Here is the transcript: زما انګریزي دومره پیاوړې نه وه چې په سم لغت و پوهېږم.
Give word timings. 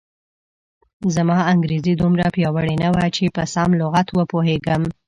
زما 1.15 1.37
انګریزي 1.53 1.93
دومره 2.01 2.25
پیاوړې 2.35 2.75
نه 2.83 2.89
وه 2.93 3.05
چې 3.15 3.25
په 3.35 3.43
سم 3.53 3.69
لغت 3.81 4.07
و 4.11 4.19
پوهېږم. 4.31 4.81